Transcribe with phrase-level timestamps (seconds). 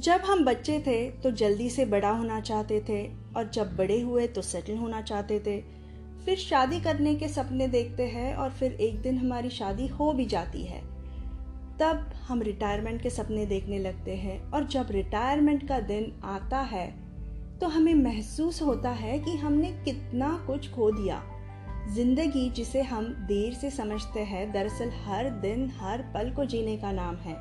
[0.00, 3.02] जब हम बच्चे थे तो जल्दी से बड़ा होना चाहते थे
[3.36, 5.60] और जब बड़े हुए तो सेटल होना चाहते थे।
[6.24, 10.26] फिर शादी करने के सपने देखते हैं और फिर एक दिन हमारी शादी हो भी
[10.26, 10.80] जाती है।
[11.80, 16.86] तब हम रिटायरमेंट के सपने देखने लगते हैं और जब रिटायरमेंट का दिन आता है
[17.60, 21.22] तो हमें महसूस होता है कि हमने कितना कुछ खो दिया।
[21.88, 26.92] ज़िंदगी जिसे हम देर से समझते हैं, दरअसल हर दिन, हर पल को जीने का
[26.92, 27.36] नाम है।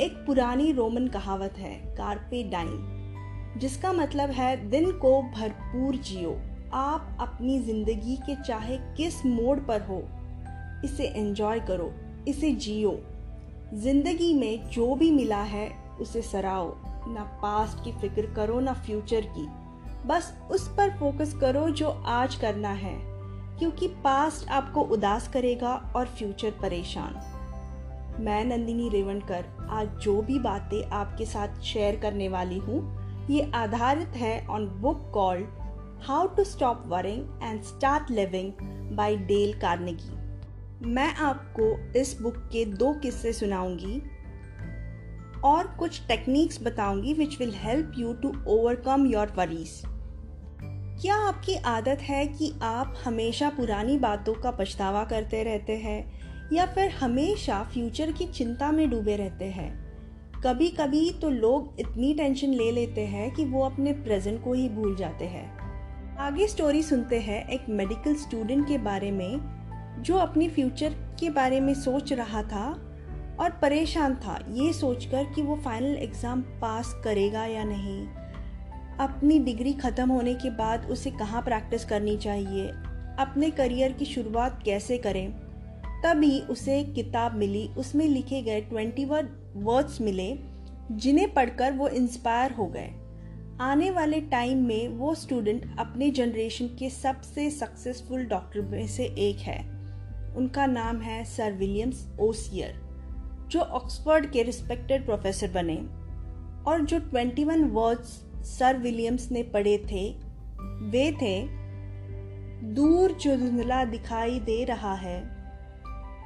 [0.00, 6.30] एक पुरानी रोमन कहावत है, कार्पे डाइम जिसका मतलब है, दिन को भरपूर जियो।
[6.74, 10.02] आप अपनी ज़िंदगी के चाहे किस मोड़ पर हो,
[10.84, 11.92] इसे एंजॉय करो,
[12.28, 12.98] इसे जियो।
[13.74, 15.68] ज़िंदगी में जो भी मिला है,
[16.00, 16.72] उसे सराओ
[17.08, 19.46] ना पास्ट की फ़िक्र करो, ना फ्यूचर की।
[20.06, 22.96] बस उस पर फोकस करो जो आज करना है,
[23.58, 27.20] क्योंकि पास्ट आपको उदास करेगा और फ्यूचर परेशान।
[28.20, 34.08] मैं नंदिनी रेवणकर आज जो भी बातें आपके साथ शेयर करने वाली हूँ, ये आधारित
[34.08, 35.46] है on book called
[36.02, 38.52] how to stop worrying and start living
[38.96, 40.14] by Dale Carnegie
[40.86, 44.02] मैं आपको इस बुक के दो किस्से सुनाऊँगी
[45.44, 49.82] और कुछ टेक्निक्स बताऊँगी which will help you to overcome your worries
[51.02, 56.21] क्या आपकी आदत है कि आप हमेशा पुरानी बातों का पछतावा करते रहते हैं?
[56.52, 59.70] या फिर हमेशा फ्यूचर की चिंता में डूबे रहते हैं।
[60.44, 64.68] कभी कभी तो लोग इतनी टेंशन ले लेते हैं कि वो अपने प्रेजेंट को ही
[64.68, 69.40] भूल जाते हैं। आगे स्टोरी सुनते हैं एक मेडिकल स्टूडेंट के बारे में,
[70.02, 72.66] जो अपनी फ्यूचर के बारे में सोच रहा था
[73.40, 78.06] और परेशान था। ये सोचकर कि वो फाइनल एग्ज़ाम पास करेगा या नहीं।
[78.98, 82.68] अपनी डिग्री ख़त्म होने के बाद उसे कहाँ प्रैक्टिस करनी चाहिए?
[83.18, 85.41] अपने करियर की शुरुआत कैसे करें?
[86.02, 90.38] तभी उसे एक किताब मिली। उसमें लिखे गए ट्वेंटी वन वर्ड्स मिले,
[90.92, 92.90] जिन्हें पढ़कर वो इंस्पायर हो गए।
[93.60, 99.38] आने वाले टाइम में वो स्टूडेंट अपने जनरेशन के सबसे सक्सेसफुल डॉक्टर में से एक
[99.38, 99.60] है।
[100.36, 102.74] उनका नाम है सर विलियम्स ओसियर,
[103.48, 105.76] जो ऑक्सफोर्ड के रिस्पेक्टेड प्रोफेसर बने।
[106.70, 108.08] और जो 21 वर्ड्स
[108.58, 110.10] सर विलियम्स ने पढ़े थे,
[110.90, 111.48] वे थे,
[112.74, 115.41] दूर जो धुंधला दिखाई दे रहा है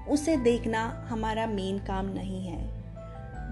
[0.08, 2.60] उसे देखना हमारा मेन काम नहीं है,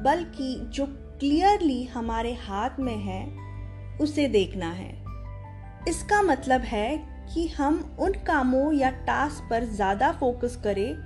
[0.02, 0.86] बल्कि जो
[1.20, 3.24] क्लियरली हमारे हाथ में है,
[4.00, 4.92] उसे देखना है।
[5.88, 6.96] इसका मतलब है
[7.34, 10.96] कि हम उन कामों या टास्क पर ज़्यादा फोकस करें,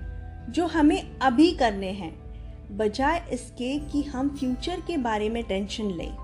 [0.51, 2.13] जो हमें अभी करने हैं,
[2.79, 6.17] बजाय इसके कि हम फ्यूचर के बारे में टेंशन लें।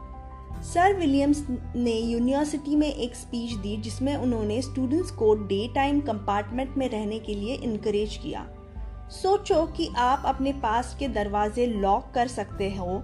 [0.64, 1.44] सर विलियम्स
[1.76, 7.18] ने यूनिवर्सिटी में एक स्पीच दी जिसमें उन्होंने स्टूडेंट्स को डे टाइम कंपार्टमेंट में रहने
[7.18, 8.46] के लिए इनक्रेज किया।
[9.14, 13.02] सोचो कि आप अपने पास के दरवाजे लॉक कर सकते हो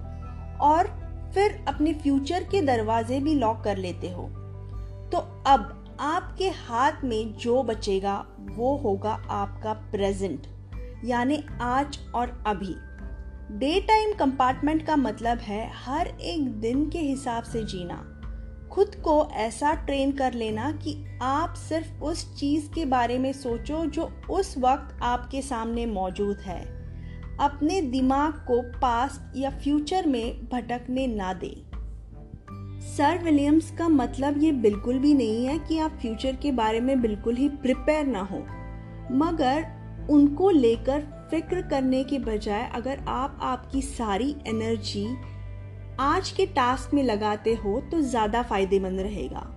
[0.61, 0.87] और
[1.33, 4.23] फिर अपने फ्यूचर के दरवाजे भी लॉक कर लेते हो।
[5.11, 5.17] तो
[5.47, 10.47] अब आपके हाथ में जो बचेगा, वो होगा आपका प्रेजेंट,
[11.05, 12.75] यानी आज और अभी।
[13.57, 18.10] डे टाइम कंपार्टमेंट का मतलब है हर एक दिन के हिसाब से जीना।
[18.71, 23.85] खुद को ऐसा ट्रेन कर लेना कि आप सिर्फ़ उस चीज़ के बारे में सोचो
[23.85, 26.61] जो उस वक्त आपके सामने मौजूद है।
[27.39, 31.63] अपने दिमाग को पास्ट या फ्यूचर में भटकने ना दे।
[32.87, 37.01] सर विलियम्स का मतलब ये बिल्कुल भी नहीं है कि आप फ्यूचर के बारे में
[37.01, 38.39] बिल्कुल ही प्रिपेयर ना हो।
[39.11, 39.65] मगर
[40.09, 45.07] उनको लेकर फ़िक्र करने के बजाय अगर आप आपकी सारी एनर्जी
[45.99, 49.47] आज के टास्क में लगाते हो तो ज़्यादा फ़ायदेमंद रहेगा।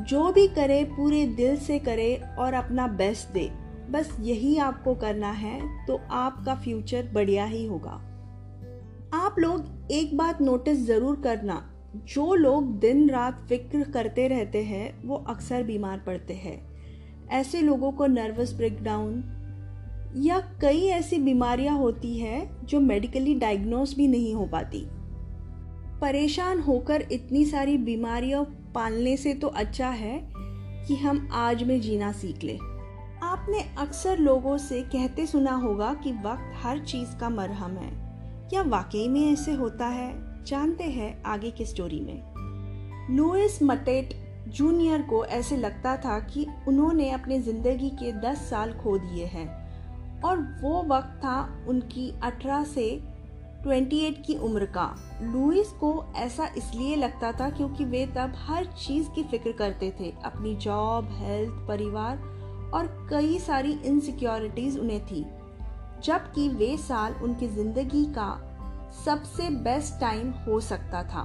[0.00, 3.48] जो भी करे, पूरे दिल से करे और अपना बेस्ट दे।
[3.90, 8.00] बस यही आपको करना है तो आपका फ्यूचर बढ़िया ही होगा।
[9.14, 11.62] आप लोग एक बात नोटिस ज़रूर करना।
[12.06, 16.60] जो लोग दिन रात फ़िक्र करते रहते हैं, वो अक्सर बीमार पड़ते हैं।
[17.30, 19.22] ऐसे लोगों को नर्वस ब्रेकडाउन
[20.16, 24.86] या कई ऐसी बीमारियाँ होती है जो मेडिकली डायग्नोस भी नहीं हो पाती।
[26.00, 30.30] परेशान होकर इतनी सारी बीमारियाँ पालने से तो अच्छा है
[30.86, 32.58] कि हम आज में जीना सीख ले।
[33.22, 37.90] आपने अक्सर लोगों से कहते सुना होगा कि वक्त हर चीज़ का मरहम है।
[38.48, 40.44] क्या वाकई में ऐसे होता है?
[40.44, 42.22] जानते हैं आगे की स्टोरी में।
[43.16, 44.14] लुइस मटेट
[44.48, 49.48] जूनियर को ऐसे लगता था कि उन्होंने अपने ज़िंदगी के 10 साल खो दिए हैं
[50.22, 53.00] और वो वक्त था उनकी 18 से
[53.58, 59.08] 28 की उम्र का। लुइस को ऐसा इसलिए लगता था क्योंकि वे तब हर चीज़
[59.10, 62.18] की फ़िक्र करते थे, अपनी जॉब, हेल्थ, परिवार
[62.74, 65.26] और कई सारी इनसिक्योरिटीज उन्हें थी।
[66.04, 68.44] जबकि वे साल उनकी ज़िंदगी का
[69.04, 71.22] सबसे बेस्ट टाइम हो सकता था।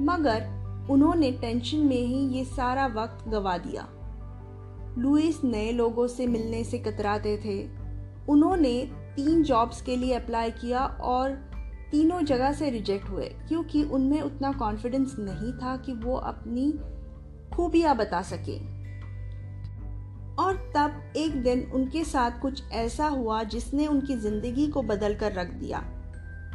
[0.00, 0.60] मगर
[0.90, 3.88] उन्होंने टेंशन में ही ये सारा वक्त गवा दिया।
[4.98, 7.68] लुइस नए लोगों से मिलने से कतराते थे।
[8.28, 11.30] उन्होंने तीन जॉब्स के लिए अप्लाई किया और
[11.90, 16.72] तीनों जगह से रिजेक्ट हुए, क्योंकि उनमें उतना कॉन्फिडेंस नहीं था कि वो अपनी
[17.54, 18.58] खूबियाँ बता सके।
[20.36, 25.32] और तब एक दिन उनके साथ कुछ ऐसा हुआ जिसने उनकी ज़िंदगी को बदल कर
[25.32, 25.78] रख दिया।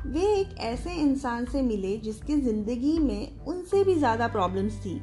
[0.06, 5.00] वे एक ऐसे इंसान से मिले जिसकी ज़िंदगी में उनसे भी ज़्यादा प्रॉब्लम्स थी।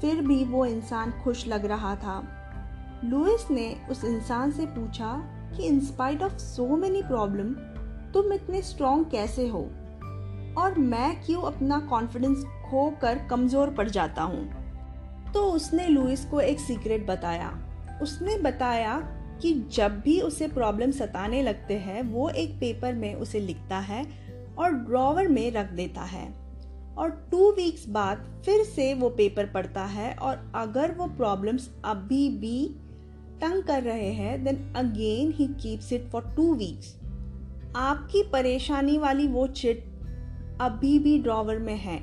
[0.00, 2.22] फिर भी वो इंसान खुश लग रहा था।
[3.04, 5.12] लुइस ने उस इंसान से पूछा
[5.56, 7.54] कि in spite of so many problem
[8.12, 9.70] तुम इतने स्ट्रॉन्ग कैसे हो?
[10.58, 14.64] और मैं क्यों अपना कॉन्फिडेंस खो कर कमज़ोर पड़ जाता हूँ?
[15.32, 17.58] तो उसने लुइस को एक सीक्रेट बताया।
[18.02, 18.98] उसने बताया
[19.42, 24.06] कि जब भी उसे प्रॉब्लम सताने लगते हैं, वो एक पेपर में उसे लिखता है
[24.58, 26.44] और ड्रॉवर में रख देता है।
[26.98, 32.28] और टू वीक्स बाद फिर से वो पेपर पढ़ता है और अगर वो प्रॉब्लम्स अभी
[32.28, 32.76] भी
[33.44, 36.94] तंग कर रहे हैं then again he keeps it for two weeks
[37.76, 39.84] आपकी परेशानी वाली वो चिट
[40.60, 41.98] अभी भी ड्रॉवर में है,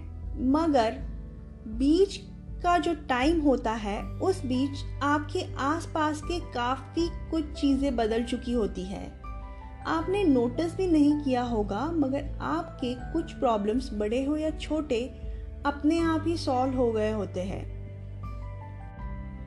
[0.51, 0.97] मगर
[1.67, 2.17] बीच
[2.63, 8.53] का जो टाइम होता है, उस बीच आपके आसपास के काफ़ी कुछ चीज़ें बदल चुकी
[8.53, 9.05] होती है।
[9.87, 15.03] आपने नोटिस भी नहीं किया होगा, मगर आपके कुछ प्रॉब्लम्स बड़े हो या छोटे,
[15.65, 17.80] अपने आप ही सॉल्व हो गए होते हैं।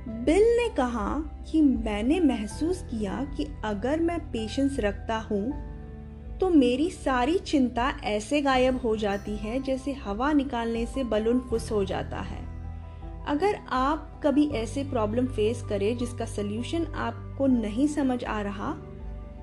[0.09, 1.09] बिल ने कहा
[1.51, 8.41] कि मैंने महसूस किया कि अगर मैं पेशेंस रखता हूँ तो मेरी सारी चिंता ऐसे
[8.43, 12.43] गायब हो जाती है जैसे हवा निकालने से बलून फुस हो जाता है।
[13.27, 18.73] अगर आप कभी ऐसे प्रॉब्लम फेस करें जिसका सल्यूशन आपको नहीं समझ आ रहा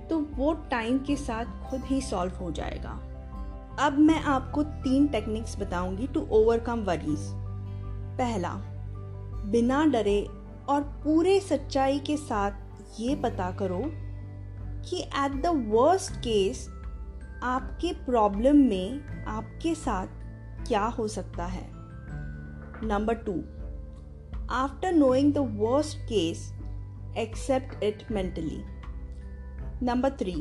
[0.09, 2.99] तो वो टाइम के साथ खुद ही सॉल्व हो जाएगा।
[3.79, 7.27] अब मैं आपको तीन टेक्निक्स बताऊँगी टू ओवरकम वरीज
[8.17, 8.53] पहला,
[9.45, 10.27] बिना डरे
[10.71, 12.51] और पूरे सच्चाई के साथ
[12.99, 13.81] ये पता करो
[14.89, 16.69] कि एट द वर्स्ट केस
[17.43, 20.07] आपके प्रॉब्लम में आपके साथ
[20.67, 21.71] क्या हो सकता है।
[22.83, 23.33] Number two
[24.49, 26.53] after knowing the worst case
[27.17, 28.63] accept it mentally
[29.85, 30.35] number three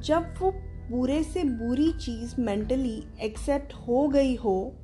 [0.00, 0.50] जब वो
[0.90, 4.76] बुरे से बुरी चीज़ मेंटली एक्सेप्ट हो गई हो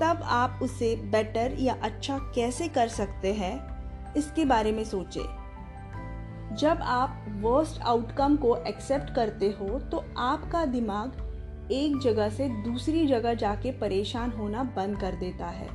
[0.00, 6.78] तब आप उसे बेटर या अच्छा कैसे कर सकते हैं, इसके बारे में सोचें। जब
[6.82, 13.34] आप वर्स्ट आउटकम को एक्सेप्ट करते हो तो आपका दिमाग एक जगह से दूसरी जगह
[13.34, 15.68] जाके परेशान होना बंद कर देता है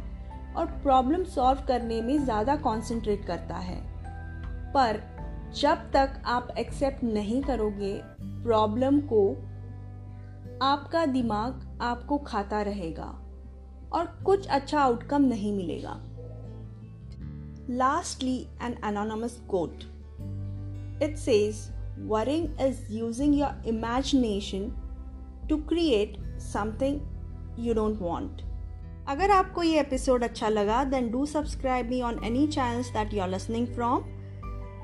[0.57, 3.79] और प्रॉब्लम सॉल्व करने में ज़्यादा कंसंट्रेट करता है।
[4.73, 5.01] पर
[5.55, 7.93] जब तक आप एक्सेप्ट नहीं करोगे
[8.43, 9.29] प्रॉब्लम को
[10.61, 13.13] आपका दिमाग आपको खाता रहेगा।
[13.93, 15.99] और कुछ अच्छा आउटकम नहीं मिलेगा।
[17.69, 19.83] Lastly an anonymous quote
[21.03, 24.69] it says worrying is using your imagination
[25.49, 26.99] to create something
[27.59, 28.41] you don't want
[29.07, 33.21] अगर आपको ये एपिसोड अच्छा लगा then do subscribe me on any channels that you
[33.21, 34.03] are listening from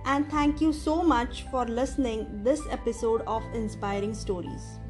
[0.08, 4.87] and thank you so much for listening this episode of inspiring stories.